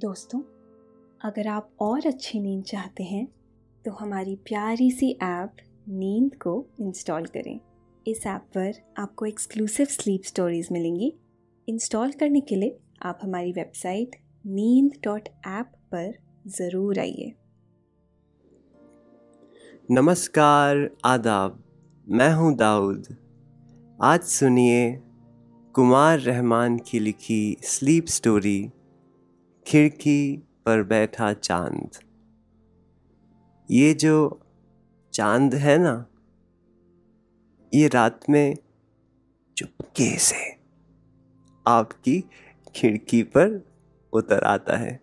[0.00, 0.38] दोस्तों,
[1.20, 3.26] अगर आप और अच्छी नींद चाहते हैं
[3.84, 5.56] तो हमारी प्यारी सी ऐप
[5.88, 7.58] नींद को इंस्टॉल करें।
[8.06, 11.12] इस ऐप पर आपको एक्सक्लूसिव स्लीप स्टोरीज मिलेंगी।
[11.68, 16.12] इंस्टॉल करने के लिए आप हमारी वेबसाइट नींद डॉट ऐप पर
[16.48, 17.32] ज़रूर आइए।
[19.90, 21.62] नमस्कार, आदाब।
[22.06, 23.14] मैं हूँ दाऊद।
[24.02, 24.90] आज सुनिए
[25.74, 28.70] कुमार रहमान की लिखी स्लीप स्टोरी।
[29.70, 31.90] खिड़की पर बैठा चाँद।
[33.70, 34.40] ये जो
[35.12, 36.06] चाँद है ना,
[37.74, 38.56] ये रात में
[39.56, 40.58] चुपके से
[41.66, 42.24] आपकी
[42.76, 43.66] खिड़की पर
[44.12, 45.00] उतर आता है।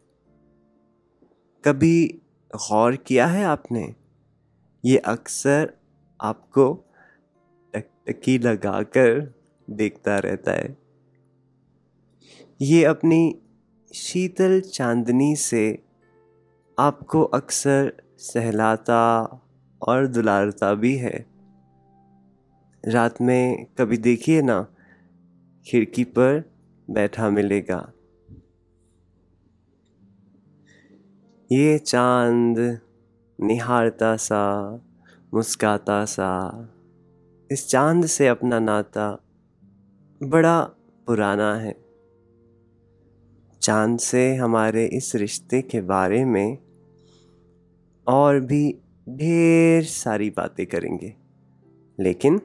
[1.63, 2.21] कभी
[2.55, 3.95] गौर किया है आपने?
[4.85, 5.73] ये अक्सर
[6.21, 6.85] आपको
[7.73, 9.33] टकटकी लगाकर
[9.69, 10.77] देखता रहता है।
[12.61, 13.41] ये अपनी
[13.93, 15.83] शीतल चांदनी से
[16.79, 19.23] आपको अक्सर सहलाता
[19.87, 21.25] और दुलारता भी है।
[22.85, 24.67] रात में कभी देखिए ना,
[25.67, 26.51] खिड़की पर
[26.89, 27.91] बैठा मिलेगा।
[31.51, 32.79] ये चाँद
[33.41, 34.71] निहारता सा,
[35.33, 36.69] मुस्काता सा,
[37.51, 39.19] इस चाँद से अपना नाता
[40.23, 40.61] बड़ा
[41.07, 41.86] पुराना है।
[43.67, 46.57] चाँद से हमारे इस रिश्ते के बारे में
[48.07, 48.77] और भी
[49.09, 51.15] ढेर सारी बातें करेंगे
[51.99, 52.37] लेकिन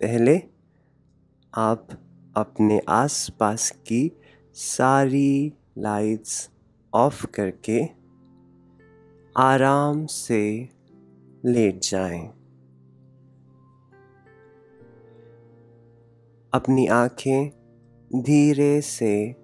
[0.00, 0.42] पहले
[1.54, 1.88] आप
[2.36, 4.12] अपने आसपास की
[4.54, 6.50] सारी लाइट्स
[6.94, 7.88] ऑफ़ करके
[9.36, 10.68] आराम से
[11.44, 12.28] लेट जाएँ।
[16.54, 17.50] अपनी आँखें
[18.14, 19.43] धीरे से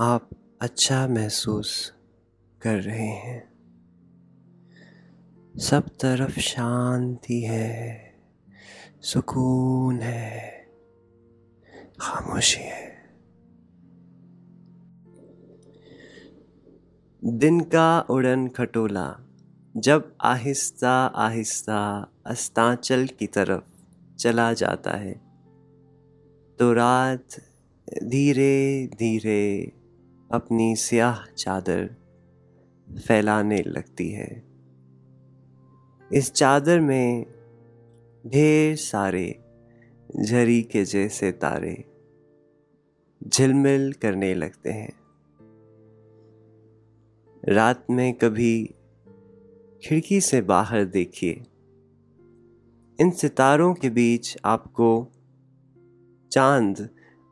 [0.00, 0.30] आप
[0.60, 1.92] अच्छा महसूस
[2.62, 3.52] कर रहे हैं।
[5.58, 8.14] सब तरफ़ शांति है,
[9.00, 10.66] सुकून है,
[12.00, 12.92] खामोशी है।
[17.24, 19.16] दिन का उड़न खटोला,
[19.76, 23.64] जब आहिस्ता आहिस्ता अस्तांचल की तरफ़
[24.16, 25.14] चला जाता है
[26.58, 27.24] तो रात
[28.04, 29.72] धीरे धीरे
[30.30, 31.96] अपनी स्याह चादर
[33.08, 34.44] फैलाने लगती है।
[36.12, 37.26] इस चादर में
[38.26, 39.44] ढेर सारे
[40.22, 41.84] झरी के जैसे तारे
[43.28, 44.92] झिलमिल करने लगते हैं।
[47.48, 48.74] रात में कभी
[49.84, 51.42] खिड़की से बाहर देखिए।
[53.00, 55.08] इन सितारों के बीच आपको
[56.32, 56.88] चाँद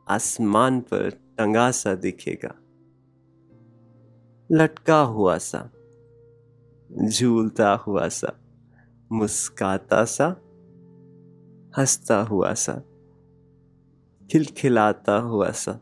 [0.07, 2.59] आसमान पर टंगा सा दिखेगा।
[4.53, 5.69] लटका हुआ सा,
[7.09, 8.33] झूलता हुआ सा,
[9.11, 10.27] मुस्काता सा,
[11.77, 12.73] हंसता हुआ सा,
[14.31, 15.79] खिलखिलाता हुआ सा।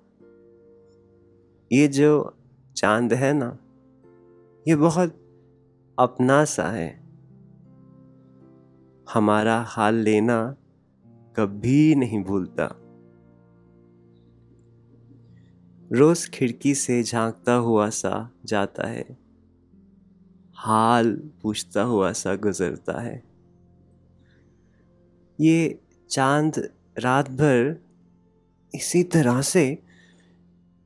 [1.71, 2.37] ये जो
[2.77, 3.57] चाँद है ना,
[4.67, 5.09] ये बहुत
[5.99, 7.03] अपना सा है।
[9.13, 10.55] हमारा हाल लेना
[11.35, 12.80] कभी नहीं भूलता।
[15.91, 19.17] रोज खिड़की से झांकता हुआ सा जाता है।
[20.55, 23.23] हाल पूछता हुआ सा गुजरता है।
[25.39, 25.79] ये
[26.09, 27.83] चाँद रात भर
[28.75, 29.83] इसी तरह से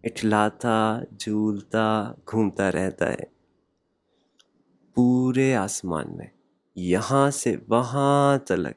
[0.06, 3.32] इठलाता, झूलता, घूमता रहता है।
[4.96, 6.32] पूरे आसमान में,
[6.78, 8.76] यहाँ से वहाँ तलक,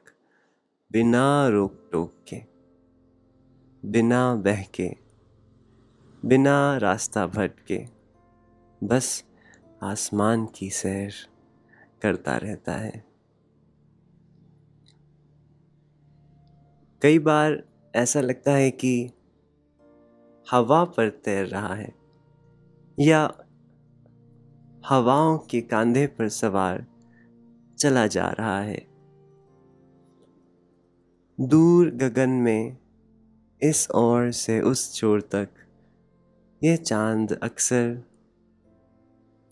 [0.91, 2.41] बिना रोक टोक के,
[3.85, 5.08] बिना बह के
[6.25, 7.85] बिना रास्ता भटके,
[8.83, 9.23] बस
[9.83, 11.13] आसमान की सैर
[12.01, 13.03] करता रहता है।
[17.01, 17.63] कई बार
[17.95, 19.11] ऐसा लगता है कि
[20.51, 21.93] हवा पर तैर रहा है,
[22.99, 23.33] या
[24.85, 26.85] हवाओं के कंधे पर सवार
[27.79, 28.87] चला जा रहा है।
[31.39, 32.77] दूर गगन में
[33.61, 35.49] इस ओर से उस छोर तक
[36.63, 38.03] यह चाँद अक्सर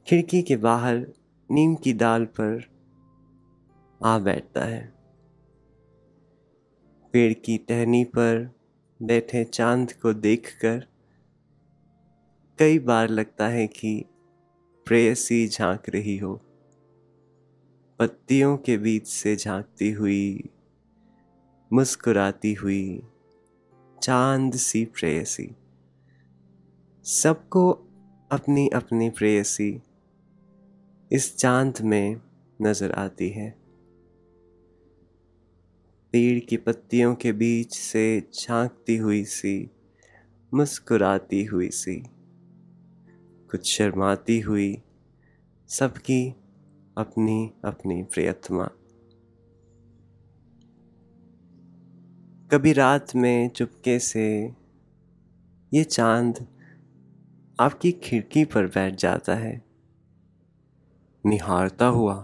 [0.07, 0.97] खिड़की के बाहर
[1.51, 2.63] नीम की डाल पर
[4.05, 4.93] आ बैठता है।
[7.13, 8.55] पेड़ की टहनी पर
[9.01, 10.85] बैठे चाँद को देखकर
[12.59, 14.05] कई बार लगता है कि
[14.85, 16.35] प्रेयसी झाँक रही हो।
[17.99, 20.49] पत्तियों के बीच से झांकती हुई,
[21.73, 23.03] मुस्कुराती हुई,
[24.03, 25.55] चाँद सी प्रेयसी।
[27.09, 27.71] सबको
[28.31, 29.81] अपनी अपनी प्रेयसी
[31.11, 32.21] इस चाँद में
[32.61, 33.49] नज़र आती है।
[36.11, 39.71] पेड़ की पत्तियों के बीच से झांकती हुई सी,
[40.53, 41.95] मुस्कुराती हुई सी,
[43.51, 44.81] कुछ शर्माती हुई
[45.67, 46.29] सबकी
[46.97, 48.65] अपनी अपनी प्रियतमा।
[52.51, 54.53] कभी रात में चुपके से
[55.73, 56.47] ये चाँद
[57.59, 59.61] आपकी खिड़की पर बैठ जाता है।
[61.25, 62.15] निहारता हुआ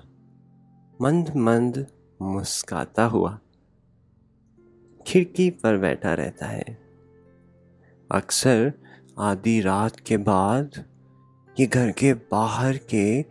[1.01, 1.87] मंद मंद
[2.21, 3.39] मुस्काता हुआ,
[5.07, 6.77] खिड़की पर बैठा रहता है।
[8.09, 8.73] अक्सर
[9.19, 10.83] आधी रात के बाद
[11.59, 13.21] ये घर के बाहर के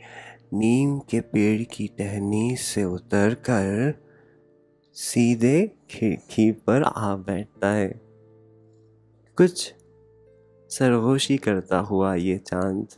[0.55, 3.94] नीम के पेड़ की टहनी से उतर कर
[4.96, 8.00] सीधे खिड़की पर आ बैठता है।
[9.38, 9.75] कुछ
[10.72, 12.88] सरगोशी करता हुआ ये चाँद।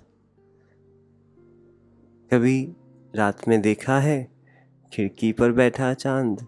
[2.33, 2.73] कभी
[3.15, 4.29] रात में देखा है?
[4.93, 6.47] खिड़की पर बैठा चाँद।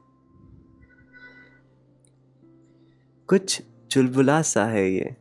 [3.26, 5.16] कुछ चुलबुला सा है ये।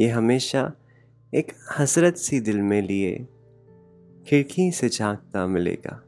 [0.00, 0.72] ये हमेशा
[1.34, 3.18] एक हसरत सी दिल में लिए।
[4.26, 6.02] खिड़की से झांकता मिलेगा।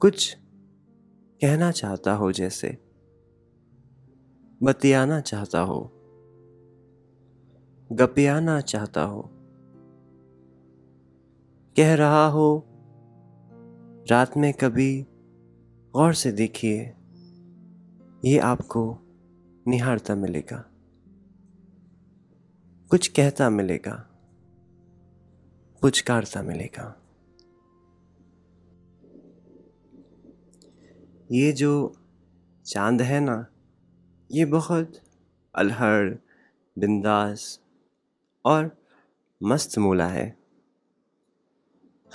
[0.00, 0.36] कुछ
[1.40, 2.78] कहना चाहता हो जैसे।
[4.62, 5.95] बतियाना चाहता हो।
[7.92, 9.30] गपियाना चाहता हो।
[11.76, 12.66] कह रहा हो,
[14.10, 15.06] रात में कभी
[15.92, 16.94] गौर से देखिए,
[18.24, 18.98] ये आपको
[19.68, 20.70] निहारता मिलेगा।
[22.90, 24.10] कुछ कहता मिलेगा,
[25.82, 27.02] पुचकारता मिलेगा।
[31.32, 31.96] ये जो
[32.66, 33.46] चाँद है ना,
[34.32, 34.92] ये बहुत
[35.54, 36.14] अलहड़,
[36.78, 37.65] बिंदास
[38.46, 38.82] और
[39.42, 40.36] मस्त मूला है।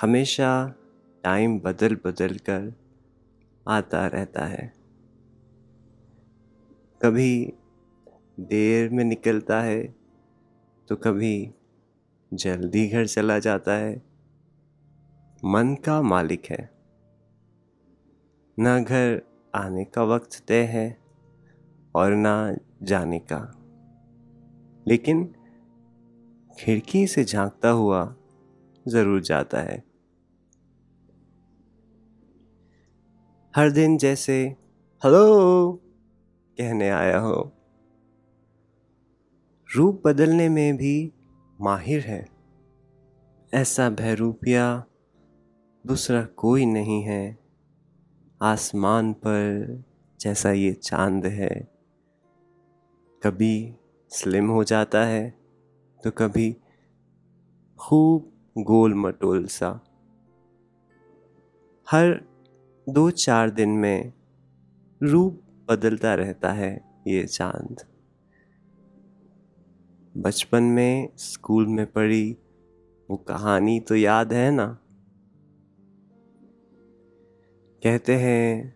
[0.01, 0.75] हमेशा
[1.23, 2.73] टाइम बदल बदल कर
[3.67, 4.73] आता रहता है।
[7.01, 7.53] कभी
[8.39, 9.95] देर में निकलता है
[10.89, 11.53] तो कभी
[12.33, 14.01] जल्दी घर चला जाता है।
[15.45, 16.69] मन का मालिक है।
[18.59, 19.21] ना घर
[19.55, 20.97] आने का वक्त तय है
[21.95, 23.41] और ना जाने का।
[24.87, 25.35] लेकिन
[26.59, 28.15] खिड़की से झांकता हुआ
[28.87, 29.83] ज़रूर जाता है।
[33.55, 34.43] हर दिन जैसे,
[35.03, 35.73] हेलो!
[36.57, 37.51] कहने आया हो।
[39.75, 41.13] रूप बदलने में भी
[41.61, 42.27] माहिर है।
[43.53, 44.85] ऐसा बहरूपिया
[45.87, 47.39] दूसरा कोई नहीं है।
[48.41, 49.83] आसमान पर
[50.19, 51.67] जैसा ये चाँद है,
[53.23, 53.75] कभी
[54.09, 55.40] स्लिम हो जाता है।
[56.03, 56.57] तो कभी
[57.79, 59.79] खूब गोल मटोल सा।
[61.91, 62.25] हर
[62.89, 64.13] दो चार दिन में
[65.03, 67.77] रूप बदलता रहता है ये चाँद।
[70.17, 72.37] बचपन में स्कूल में पढ़ी,
[73.09, 74.77] वो कहानी तो याद है ना?
[77.83, 78.75] कहते हैं,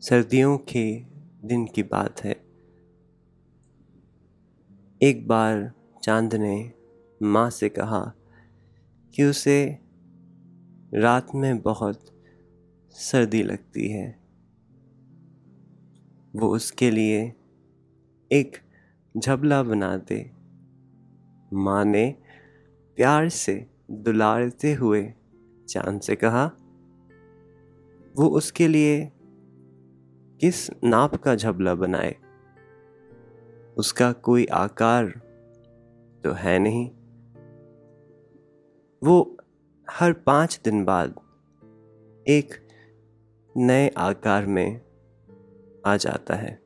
[0.00, 1.00] सर्दियों के
[1.44, 2.44] दिन की बात है।
[5.02, 6.72] एक बार चाँद ने
[7.22, 8.12] माँ से कहा
[9.14, 9.78] कि उसे
[10.94, 12.24] रात में बहुत
[12.90, 14.20] सर्दी लगती है।
[16.36, 17.34] वो उसके लिए
[18.32, 18.56] एक
[19.18, 20.30] झबला बना दे।
[21.52, 22.16] माँ ने
[22.96, 25.12] प्यार से दुलारते हुए
[25.68, 26.46] चाँद से कहा,
[28.16, 29.12] वो उसके लिए
[30.40, 32.16] किस नाप का झबला बनाए?
[33.76, 35.29] उसका कोई आकार
[36.24, 36.86] तो है नहीं।
[39.02, 39.36] वो
[39.90, 41.14] हर पाँच दिन बाद
[42.26, 42.54] एक
[43.56, 44.80] नए आकार में
[45.86, 46.60] आ जाता है।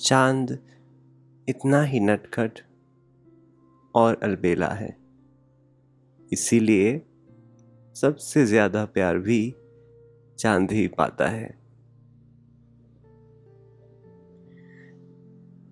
[0.00, 0.58] चाँद
[1.48, 2.58] इतना ही नटखट
[3.94, 4.96] और अलबेला है।
[6.32, 7.02] इसीलिए
[7.96, 9.54] सबसे ज़्यादा प्यार भी
[10.38, 11.63] चाँद ही पाता है।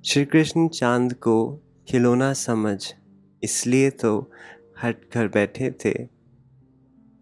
[0.04, 2.94] श्री कृष्ण चाँद को खिलौना समझ,
[3.42, 4.32] इसलिए तो
[4.82, 5.92] हट कर बैठे थे।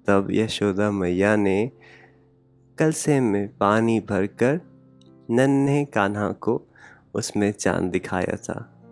[0.07, 1.73] तब यशोदा मैया ने
[2.79, 4.61] कलसे में पानी भरकर
[5.31, 6.67] नन्हे कान्हा को
[7.15, 8.83] उसमें चाँद दिखाया था।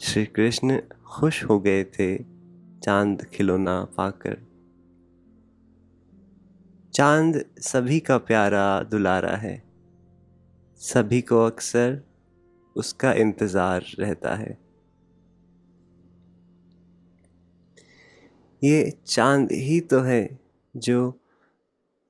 [0.00, 2.18] श्री कृष्ण खुश हो गए थे
[2.84, 4.38] चाँद खिलौना पाकर।
[6.94, 9.62] चाँद सभी का प्यारा दुलारा है।
[10.76, 12.13] सभी को अक्सर
[12.76, 14.58] उसका इंतज़ार रहता है।
[18.62, 20.22] ये चाँद ही तो है
[20.74, 21.10] जो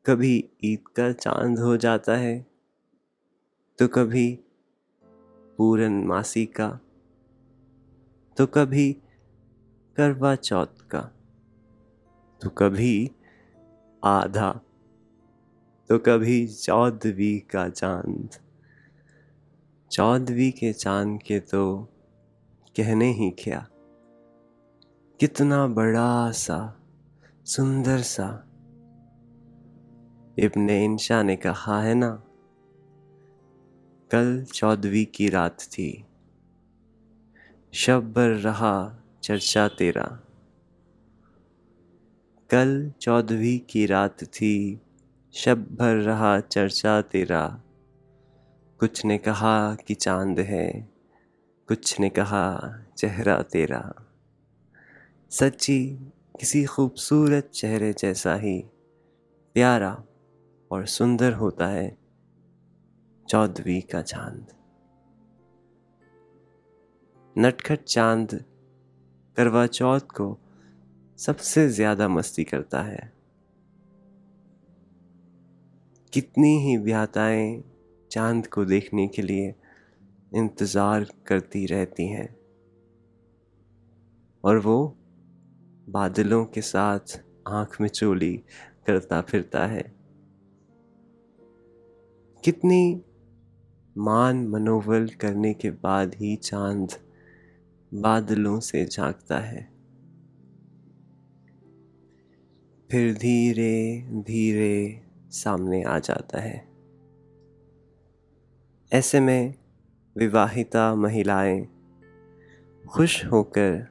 [0.06, 0.32] कभी
[0.64, 2.34] ईद का चाँद हो जाता है
[3.78, 4.26] तो कभी
[5.58, 6.68] पूरन मासी का
[8.36, 8.90] तो कभी
[9.96, 11.00] करवा चौथ का
[12.40, 13.10] तो कभी
[14.02, 14.50] आधा
[15.90, 18.36] तो कभी चौदहवीं का चाँद।
[19.94, 21.88] चौदहवीं के चाँद के तो
[22.76, 23.68] कहने ही क्या?
[25.20, 26.80] कितना बड़ा सा,
[27.44, 28.44] सुंदर सा।
[30.38, 32.22] इब्ने इंशा ने कहा, है ना?
[34.10, 36.06] कल चौदवी की रात थी।
[37.72, 40.20] शब भर रहा चर्चा तेरा।
[42.50, 44.80] कल चौदवी की रात थी,
[45.32, 47.60] शब भर रहा चर्चा तेरा।
[48.84, 50.88] कुछ ने कहा कि चाँद है,
[51.68, 54.06] कुछ ने कहा चेहरा तेरा।
[55.30, 55.88] सच्ची
[56.40, 58.64] किसी खूबसूरत चेहरे जैसा ही
[59.54, 60.04] प्यारा
[60.70, 61.98] और सुंदर होता है
[63.28, 64.46] चौदहवीं का चाँद।
[67.38, 68.44] नटखट चाँद
[69.36, 70.38] करवा चौथ को
[71.18, 73.12] सबसे ज़्यादा मस्ती करता है।
[76.12, 77.73] कितनी ही व्याताएँ
[78.14, 79.54] चाँद को देखने के लिए
[80.34, 82.36] इंतज़ार करती रहती हैं।
[84.44, 84.96] और वो
[85.88, 88.36] बादलों के साथ आँख में चोली
[88.86, 89.94] करता फिरता है।
[92.44, 93.02] कितनी
[93.98, 96.88] मान मनोबल करने के बाद ही चाँद
[97.94, 99.72] बादलों से झांकता है।
[102.90, 106.73] फिर धीरे धीरे सामने आ जाता है।
[108.94, 109.54] ऐसे में
[110.16, 111.68] विवाहिता महिलाएँ
[112.88, 113.86] खुश होकर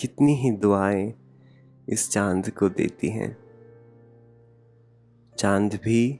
[0.00, 1.14] कितनी ही दुआएँ
[1.88, 3.36] इस चाँद को देती हैं।
[5.38, 6.12] चाँद भी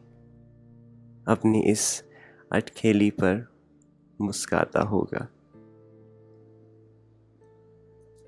[1.29, 2.05] अपनी इस
[2.53, 3.53] अटखेली पर
[4.21, 5.29] मुस्काता होगा।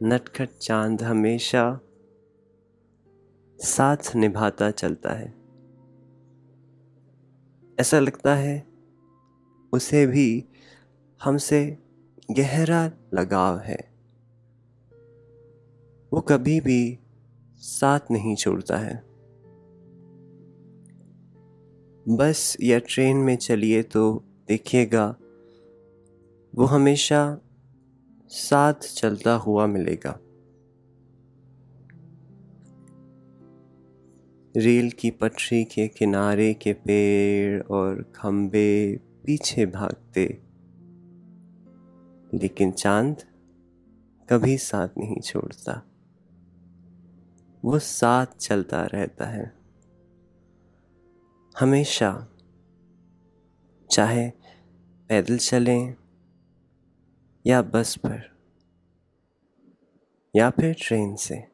[0.03, 1.81] नटखट चाँद हमेशा
[3.59, 5.35] साथ निभाता चलता है।
[7.81, 8.66] ऐसा लगता है
[9.73, 10.45] उसे भी
[11.23, 11.79] हमसे
[12.31, 13.95] गहरा लगाव है।
[16.13, 16.99] वो कभी भी
[17.57, 19.07] साथ नहीं छोड़ता है।
[22.09, 25.17] बस या ट्रेन में चलिए तो देखिएगा,
[26.55, 27.39] वो हमेशा
[28.29, 30.21] साथ चलता हुआ मिलेगा।
[34.57, 40.43] रेल की पटरी के किनारे के पेड़ और खंबे पीछे भागते।
[42.35, 43.17] लेकिन चाँद
[44.31, 45.83] कभी साथ नहीं छोड़ता।
[47.65, 49.57] वो साथ चलता रहता है।
[51.61, 52.29] हमेशा,
[53.91, 54.31] चाहे
[55.09, 55.95] पैदल चलें
[57.47, 58.37] या बस पर,
[60.37, 61.49] या फिर ट्रेन से।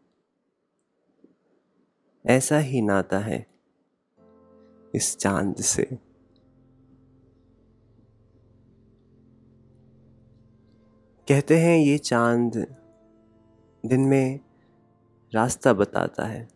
[2.26, 3.46] ऐसा ही नाता है
[4.94, 6.11] इस चाँद से।
[11.28, 12.76] कहते हैं, ये चाँद
[13.86, 14.40] दिन में
[15.34, 16.48] रास्ता बताता है।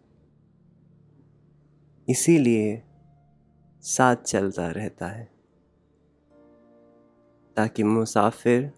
[2.09, 2.83] इसीलिए
[3.81, 5.25] साथ चलता रहता है,
[7.57, 8.73] ताकि मुसाफिर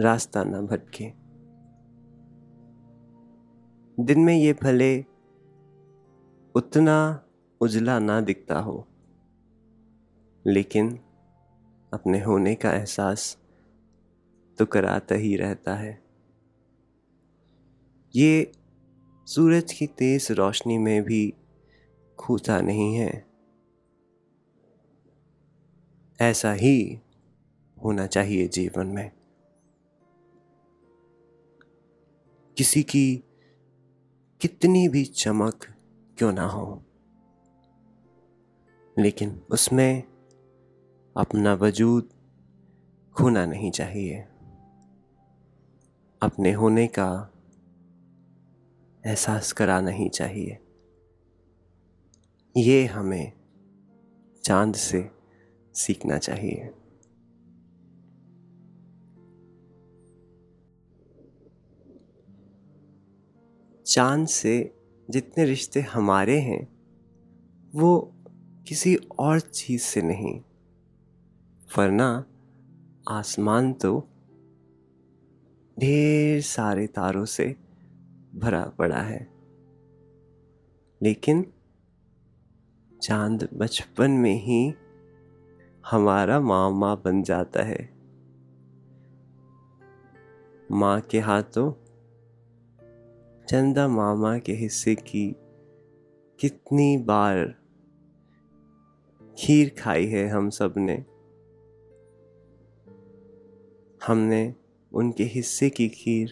[0.00, 1.12] रास्ता ना भटके।
[4.02, 5.04] दिन में ये भले
[6.54, 7.24] उतना
[7.60, 8.88] उजला ना दिखता हो,
[10.46, 10.98] लेकिन
[11.92, 13.41] अपने होने का एहसास
[14.58, 16.02] तो कराता ही रहता है।
[18.14, 18.52] ये
[19.26, 21.34] सूरज की तेज रोशनी में भी
[22.18, 23.26] खूता नहीं है।
[26.20, 27.00] ऐसा ही
[27.84, 29.10] होना चाहिए जीवन में।
[32.56, 33.24] किसी की
[34.40, 35.64] कितनी भी चमक
[36.18, 36.82] क्यों ना हो,
[38.98, 40.02] लेकिन उसमें
[41.16, 42.08] अपना वजूद
[43.16, 44.24] खोना नहीं चाहिए।
[46.22, 47.30] अपने होने का
[49.06, 50.58] एहसास कराना ही चाहिए।
[52.56, 53.32] ये हमें
[54.44, 55.10] चाँद से
[55.74, 56.70] सीखना चाहिए।
[63.86, 64.74] चाँद से
[65.10, 66.68] जितने रिश्ते हमारे हैं,
[67.74, 68.14] वो
[68.68, 70.40] किसी और चीज़ से नहीं,
[71.78, 72.24] वरना
[73.08, 74.08] आसमान तो
[75.82, 77.56] ढेर सारे तारों से
[78.34, 79.28] भरा पड़ा है।
[81.02, 81.52] लेकिन
[83.02, 84.74] चाँद बचपन में ही
[85.86, 87.90] हमारा मामा बन जाता है।
[90.72, 91.72] माँ के हाथों
[93.48, 95.36] चंदा मामा के हिस्से की
[96.40, 97.54] कितनी बार
[99.38, 101.04] खीर खाई है हम सबने।
[104.06, 104.61] हमने
[104.94, 106.30] उनके हिस्से की खीर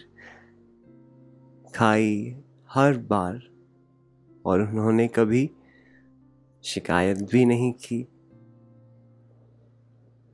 [1.75, 2.35] खाई
[2.69, 3.39] हर बार,
[4.45, 5.49] और उन्होंने कभी
[6.63, 8.07] शिकायत भी नहीं की।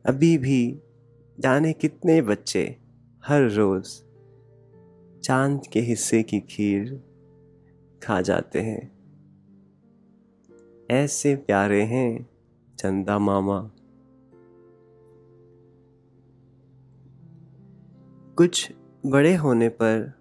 [0.06, 0.80] अभी भी
[1.40, 2.78] जाने कितने बच्चे
[3.26, 4.04] हर रोज़
[5.22, 7.04] चाँद के हिस्से की खीर
[8.04, 8.98] खा जाते हैं।
[10.92, 12.30] ऐसे प्यारे हैं
[12.80, 13.72] चंदा मामा।
[18.38, 18.71] कुछ
[19.06, 20.13] बड़े होने पर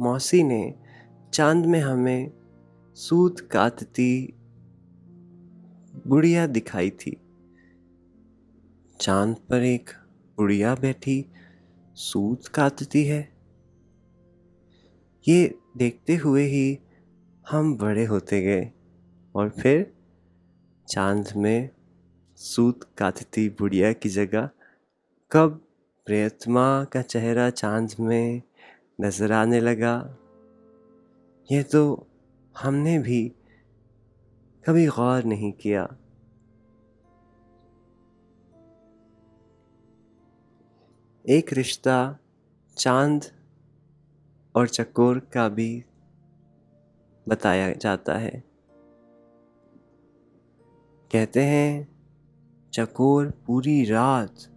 [0.00, 0.74] मौसी ने
[1.34, 2.32] चाँद में हमें
[2.94, 4.34] सूत काटती
[6.06, 7.20] बुढ़िया दिखाई थी।
[9.00, 9.90] चाँद पर एक
[10.36, 11.26] बुढ़िया बैठी
[11.94, 13.32] सूत काटती है।
[15.28, 16.78] ये देखते हुए ही
[17.50, 18.72] हम बड़े होते गए
[19.34, 19.92] और फिर
[20.88, 21.70] चाँद में
[22.36, 24.50] सूत काटती बुढ़िया की जगह
[25.30, 25.65] कब
[26.06, 28.42] प्रियतमा का चेहरा चाँद में
[29.00, 30.16] नज़र आने लगा।
[31.52, 32.06] ये तो
[32.60, 33.32] हमने भी
[34.68, 35.82] कभी गौर नहीं किया।
[41.28, 42.18] एक रिश्ता
[42.76, 43.24] चाँद
[44.54, 45.84] और चकोर का भी
[47.28, 48.44] बताया जाता है।
[51.12, 51.88] कहते हैं,
[52.72, 54.55] चकोर पूरी रात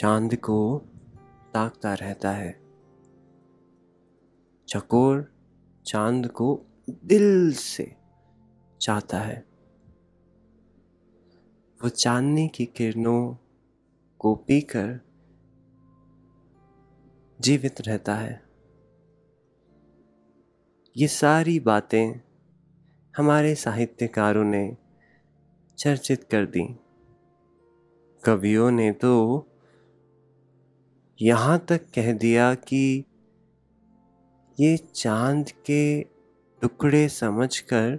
[0.00, 0.78] चाँद को
[1.54, 2.62] ताकता रहता है।
[4.68, 5.32] चकोर
[5.86, 7.96] चाँद को दिल से
[8.80, 9.46] चाहता है।
[11.82, 13.36] वो चांदनी की किरणों
[14.18, 15.00] को पीकर
[17.40, 18.42] जीवित रहता है।
[20.96, 22.20] ये सारी बातें
[23.16, 24.76] हमारे साहित्यकारों ने
[25.78, 26.80] चर्चित कर दी।
[28.24, 29.46] कवियों ने तो
[31.22, 33.04] यहाँ तक कह दिया कि
[34.60, 36.02] ये चाँद के
[36.60, 37.98] टुकड़े समझकर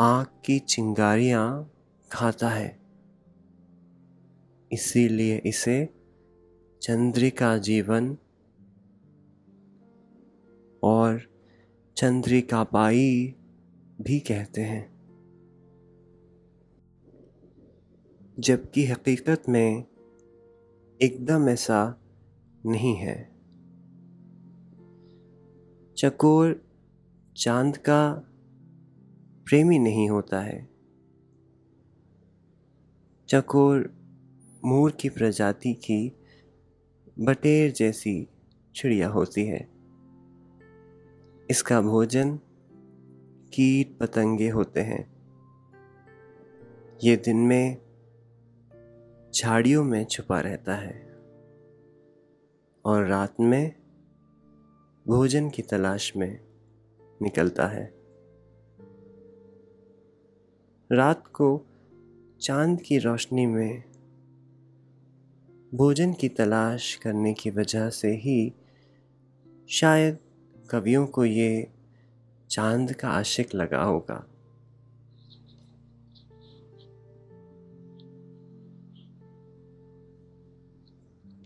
[0.00, 1.70] आग की चिंगारियाँ
[2.12, 2.78] खाता है।
[4.72, 5.88] इसीलिए इसे
[6.82, 8.18] चंद्रिका जीवन
[10.82, 11.20] और
[11.96, 13.34] चंद्रिका बाई
[14.00, 14.96] भी कहते हैं।
[18.40, 19.84] जबकि हकीकत में
[21.02, 22.00] एकदम ऐसा
[22.66, 23.32] नहीं है।
[25.96, 26.64] चकोर
[27.36, 28.12] चाँद का
[29.46, 30.68] प्रेमी नहीं होता है।
[33.28, 33.94] चकोर
[34.64, 36.12] मोर की प्रजाति की
[37.18, 38.28] बटेर जैसी
[38.74, 39.68] चिड़िया होती है।
[41.50, 42.36] इसका भोजन
[43.52, 45.16] कीट पतंगे होते हैं।
[47.04, 47.85] ये दिन में
[49.36, 51.06] झाड़ियों में छुपा रहता है
[52.84, 53.72] और रात में
[55.08, 56.40] भोजन की तलाश में
[57.22, 57.94] निकलता है।
[60.92, 61.66] रात को
[62.40, 63.82] चाँद की रोशनी में
[65.74, 68.54] भोजन की तलाश करने की वजह से ही
[69.68, 70.18] शायद
[70.70, 71.70] कवियों को ये
[72.50, 74.26] चाँद का आशिक लगा होगा।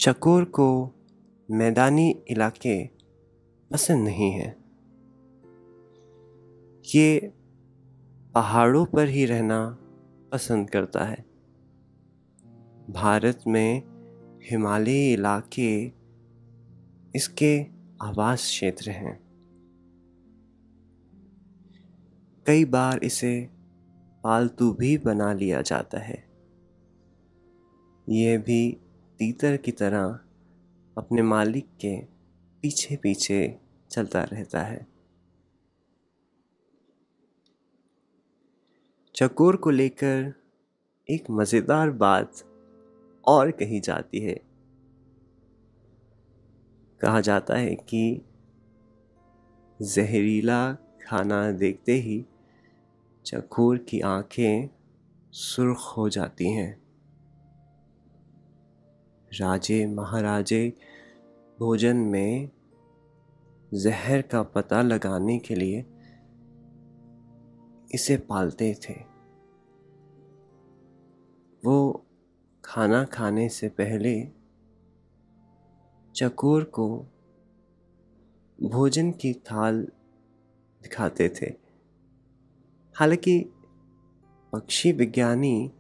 [0.01, 0.95] चकोर को
[1.51, 2.87] मैदानी इलाके
[3.73, 4.57] पसंद नहीं है।
[6.95, 7.33] ये
[8.35, 9.79] पहाड़ों पर ही रहना
[10.33, 11.25] पसंद करता है।
[12.91, 13.83] भारत में
[14.51, 15.93] हिमालयी इलाके
[17.15, 17.67] इसके
[18.03, 19.21] आवास क्षेत्र हैं।
[22.47, 23.49] कई बार इसे
[24.25, 26.31] पालतू भी बना लिया जाता है।
[28.09, 28.77] यह भी
[29.21, 30.21] तीतर की तरह
[30.99, 32.01] अपने मालिक के
[32.63, 33.59] पीछे पीछे
[33.91, 34.87] चलता रहता है।
[39.15, 40.35] चकोर को लेकर
[41.11, 42.33] एक मज़ेदार बात
[43.25, 44.41] और कही जाती है।
[47.01, 48.23] कहा जाता है कि
[49.83, 52.27] जहरीला खाना देखते ही
[53.27, 54.69] चकोर की आँखें
[55.33, 56.90] सुर्ख हो जाती हैं।
[59.33, 60.73] राजे महाराजे,
[61.59, 62.51] भोजन में
[63.75, 65.85] जहर का पता लगाने के लिए
[67.95, 68.95] इसे पालते थे।
[71.65, 72.07] वो
[72.65, 74.29] खाना खाने से पहले
[76.17, 77.07] चकोर को
[78.63, 79.83] भोजन की थाल
[80.83, 81.55] दिखाते थे।
[82.95, 83.45] हालाँकि
[84.53, 85.73] पक्षी विज्ञानी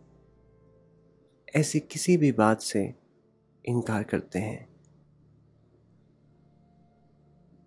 [1.57, 3.00] ऐसी किसी भी बात से
[3.64, 4.70] इनकार करते हैं।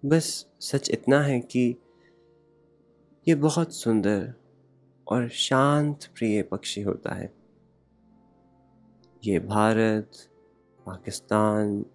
[0.06, 1.75] बस सच इतना है कि
[3.27, 4.34] ये बहुत सुंदर
[5.08, 7.34] और शांत प्रिय पक्षी होता है।
[9.25, 10.12] ये भारत,
[10.86, 11.86] पाकिस्तान,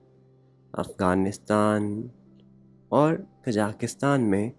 [0.75, 2.11] अफ़गानिस्तान
[2.93, 4.53] और कजाकिस्तान में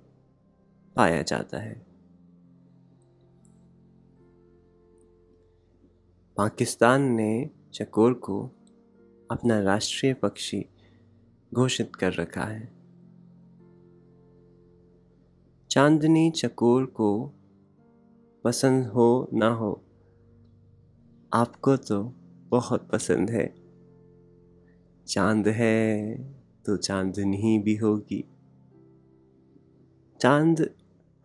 [0.96, 1.86] पाया जाता है।
[6.38, 8.52] पाकिस्तान ने चकोर को
[9.32, 10.66] अपना राष्ट्रीय पक्षी
[11.54, 12.72] घोषित कर रखा है।
[15.72, 17.32] चांदनी चकोर को
[18.44, 19.84] पसंद हो ना हो,
[21.34, 22.04] आपको तो
[22.50, 23.56] बहुत पसंद है।
[25.08, 26.14] चाँद है
[26.66, 28.26] तो चांदनी भी होगी।
[30.22, 30.70] चाँद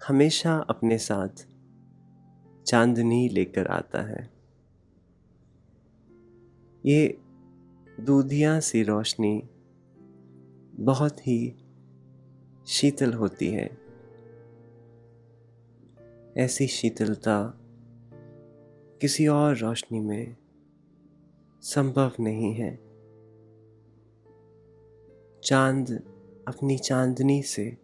[0.09, 1.47] हमेशा अपने साथ
[2.67, 4.31] चांदनी लेकर आता है।
[6.87, 7.23] ये
[8.00, 9.48] दूधिया सी रोशनी
[10.74, 11.57] बहुत ही
[12.66, 13.78] शीतल होती है।
[16.37, 17.61] ऐसी शीतलता
[19.00, 20.37] किसी और रोशनी में
[21.61, 22.76] संभव नहीं है।
[25.44, 25.90] चाँद,
[26.48, 27.78] अपनी चांदनी से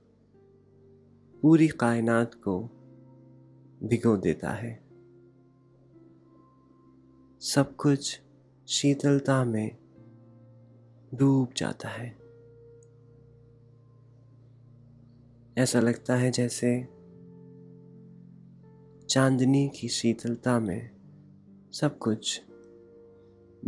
[1.42, 2.60] पूरी कायनात को
[3.82, 4.82] भिगो देता है।
[7.40, 8.20] सब कुछ
[8.68, 9.79] शीतलता में
[11.14, 12.16] डूब जाता है।
[15.58, 16.88] ऐसा लगता है जैसे
[19.06, 20.90] चांदनी की शीतलता में
[21.72, 22.42] सब कुछ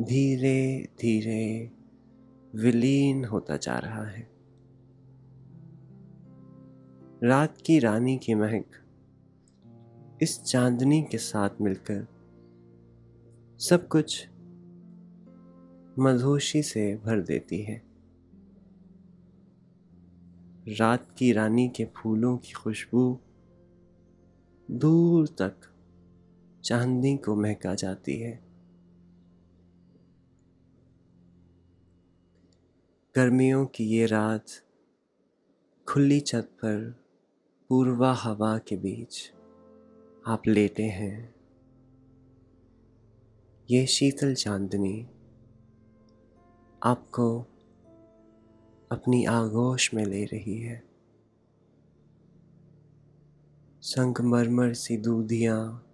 [0.00, 1.70] धीरे धीरे
[2.54, 4.30] विलीन होता जा रहा है।
[7.24, 8.66] रात की रानी की महक
[10.22, 12.06] इस चांदनी के साथ मिलकर
[13.58, 14.28] सब कुछ
[15.98, 17.82] मधोशी से भर देती है।
[20.68, 23.18] रात की रानी के फूलों की खुशबू
[24.70, 25.54] दूर तक
[26.64, 28.44] चांदनी को महका जाती है।
[33.16, 34.46] गर्मियों की ये रात
[35.88, 37.04] खुली छत पर
[37.68, 39.32] पूर्वा हवा के बीच
[40.26, 41.34] आप लेटे हैं।
[43.70, 45.06] ये शीतल चांदनी
[46.84, 47.40] आपको
[48.92, 50.84] अपनी आगोश में ले रही है।
[53.82, 55.86] संगमरमर सी दूधियाँ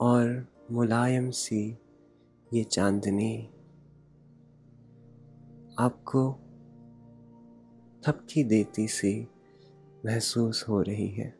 [0.00, 1.78] और मुलायम सी
[2.54, 3.50] ये चांदनी।
[5.78, 6.32] आपको
[8.06, 9.28] थपकी देती सी
[10.06, 11.38] महसूस हो रही है।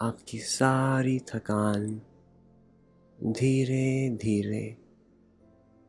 [0.00, 2.00] आपकी सारी थकान
[3.22, 4.85] धीरे धीरे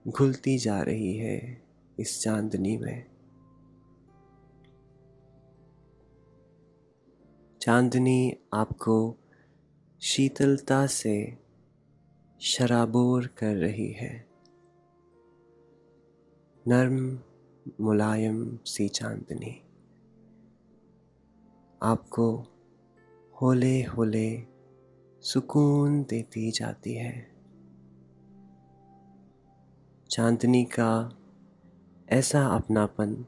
[0.10, 1.62] घुलती जा रही है
[2.00, 3.06] इस चांदनी में।
[7.62, 9.16] चांदनी आपको
[10.02, 11.38] शीतलता से
[12.40, 14.28] शराबोर कर रही है।
[16.68, 17.20] नर्म
[17.82, 19.64] मुलायम सी चांदनी
[21.84, 22.46] आपको
[23.42, 24.44] होले होले
[25.22, 27.37] सुकून देती जाती है।
[30.10, 31.20] चांदनी का
[32.10, 33.26] ऐसा अपनापन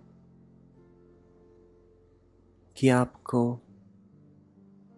[2.77, 3.59] कि आपको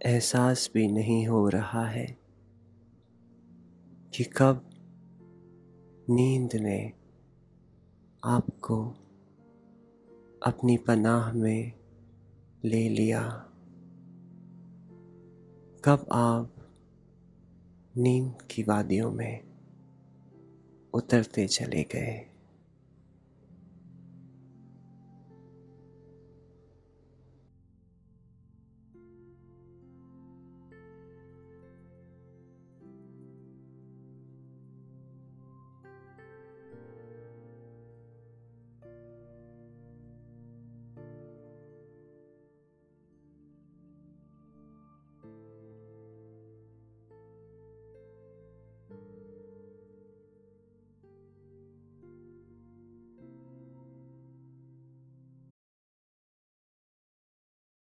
[0.06, 2.18] एहसास भी नहीं हो रहा है
[4.14, 4.70] कि कब
[6.10, 6.94] नींद ने
[8.24, 8.86] आपको
[10.46, 11.72] अपनी पनाह में
[12.66, 13.48] ले लिया।
[15.86, 16.56] कब आप
[17.98, 19.51] नींद की वादियों में
[20.94, 22.31] उतरते चले गए।